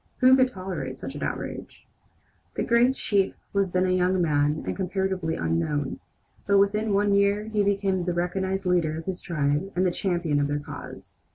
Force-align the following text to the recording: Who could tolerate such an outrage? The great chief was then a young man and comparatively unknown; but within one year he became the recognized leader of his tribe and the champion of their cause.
Who 0.17 0.35
could 0.35 0.47
tolerate 0.47 0.97
such 0.97 1.13
an 1.13 1.21
outrage? 1.21 1.85
The 2.55 2.63
great 2.63 2.95
chief 2.95 3.35
was 3.53 3.69
then 3.69 3.85
a 3.85 3.91
young 3.91 4.19
man 4.19 4.63
and 4.65 4.75
comparatively 4.75 5.35
unknown; 5.35 5.99
but 6.47 6.57
within 6.57 6.91
one 6.93 7.13
year 7.13 7.43
he 7.49 7.61
became 7.61 8.05
the 8.05 8.13
recognized 8.15 8.65
leader 8.65 8.97
of 8.97 9.05
his 9.05 9.21
tribe 9.21 9.71
and 9.75 9.85
the 9.85 9.91
champion 9.91 10.39
of 10.39 10.47
their 10.47 10.57
cause. 10.57 11.19